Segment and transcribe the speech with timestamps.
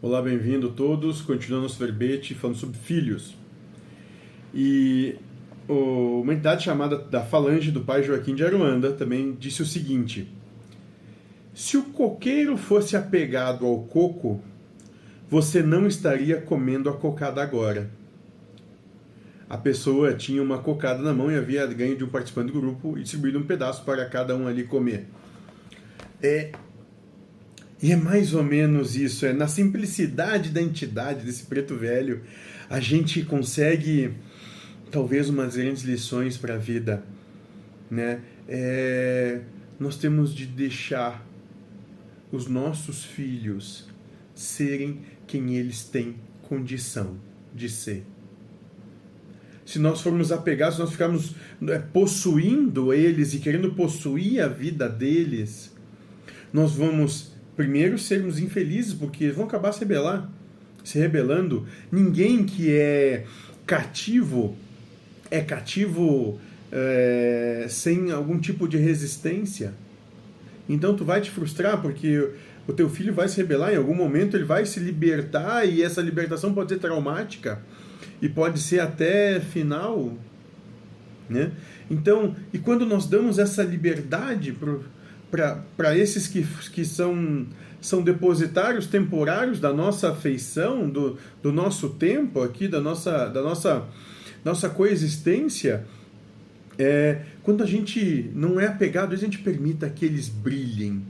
[0.00, 1.20] Olá, bem-vindo todos.
[1.20, 3.36] Continuando nosso verbete falando sobre filhos.
[4.54, 5.16] E
[5.68, 10.32] uma entidade chamada da Falange do pai Joaquim de Aruanda também disse o seguinte:
[11.52, 14.40] Se o coqueiro fosse apegado ao coco,
[15.28, 17.90] você não estaria comendo a cocada agora.
[19.50, 22.96] A pessoa tinha uma cocada na mão e havia ganho de um participante do grupo
[22.96, 25.08] e distribuído um pedaço para cada um ali comer.
[26.22, 26.52] É,
[27.82, 32.22] e é mais ou menos isso, é na simplicidade da entidade desse preto velho,
[32.68, 34.12] a gente consegue
[34.90, 37.04] talvez umas grandes lições para a vida,
[37.90, 38.20] né?
[38.48, 39.40] É,
[39.78, 41.24] nós temos de deixar
[42.32, 43.88] os nossos filhos
[44.34, 47.16] serem quem eles têm condição
[47.54, 48.04] de ser.
[49.64, 51.34] Se nós formos apegados, se nós ficarmos
[51.68, 55.74] é, possuindo eles e querendo possuir a vida deles,
[56.52, 60.30] nós vamos primeiro sermos infelizes, porque eles vão acabar se rebelar,
[60.84, 61.66] se rebelando.
[61.90, 63.24] Ninguém que é
[63.66, 64.56] cativo
[65.28, 66.38] é cativo
[66.70, 69.74] é, sem algum tipo de resistência.
[70.68, 72.30] Então tu vai te frustrar porque
[72.64, 76.00] o teu filho vai se rebelar em algum momento, ele vai se libertar e essa
[76.00, 77.60] libertação pode ser traumática
[78.22, 80.16] e pode ser até final,
[81.28, 81.50] né?
[81.90, 84.52] Então, e quando nós damos essa liberdade
[85.30, 87.46] para esses que, que são,
[87.80, 93.86] são depositários temporários da nossa afeição, do, do nosso tempo aqui, da nossa, da nossa,
[94.44, 95.84] nossa coexistência,
[96.78, 101.02] é, quando a gente não é apegado, a gente permita que eles brilhem,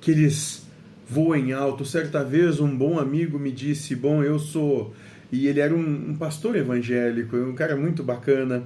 [0.00, 0.66] que eles
[1.08, 1.84] voem alto.
[1.84, 4.94] Certa vez um bom amigo me disse, bom, eu sou...
[5.30, 8.62] E ele era um, um pastor evangélico, um cara muito bacana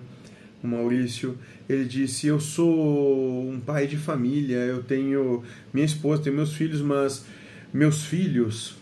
[0.62, 1.36] o Maurício,
[1.68, 6.80] ele disse: Eu sou um pai de família, eu tenho minha esposa, tenho meus filhos,
[6.80, 7.24] mas
[7.72, 8.77] meus filhos,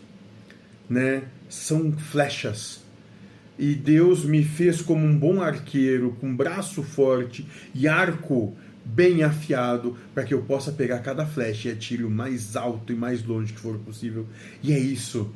[0.89, 2.83] né, são flechas.
[3.59, 9.97] E Deus me fez como um bom arqueiro, com braço forte e arco bem afiado,
[10.15, 13.53] para que eu possa pegar cada flecha e atire o mais alto e mais longe
[13.53, 14.27] que for possível.
[14.63, 15.31] E é isso.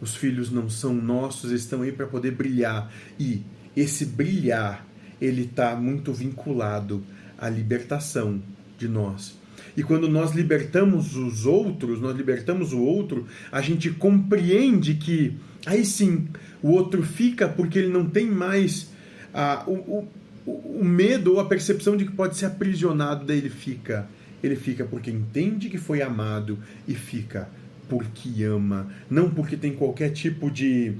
[0.00, 2.90] Os filhos não são nossos, estão aí para poder brilhar.
[3.18, 3.42] E
[3.76, 4.86] esse brilhar
[5.20, 7.02] ele está muito vinculado
[7.36, 8.40] à libertação
[8.78, 9.36] de nós.
[9.76, 15.36] E quando nós libertamos os outros, nós libertamos o outro, a gente compreende que
[15.66, 16.26] aí sim
[16.62, 18.90] o outro fica porque ele não tem mais
[19.32, 20.08] a, o,
[20.46, 24.08] o, o medo ou a percepção de que pode ser aprisionado, daí ele fica.
[24.42, 27.48] Ele fica porque entende que foi amado e fica
[27.88, 30.94] porque ama, não porque tem qualquer tipo de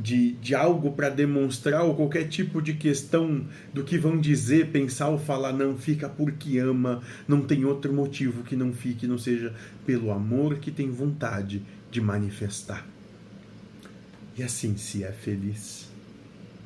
[0.00, 5.08] de, de algo para demonstrar ou qualquer tipo de questão do que vão dizer, pensar
[5.08, 9.54] ou falar, não fica porque ama, não tem outro motivo que não fique, não seja
[9.84, 12.86] pelo amor que tem vontade de manifestar.
[14.38, 15.89] E assim se é feliz.